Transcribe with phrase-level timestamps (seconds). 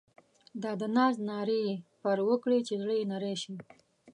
[0.61, 3.55] دا د ناز نارې یې پر وکړې چې زړه یې نری شي.